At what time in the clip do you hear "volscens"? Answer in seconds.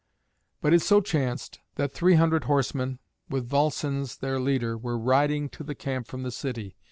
3.47-4.17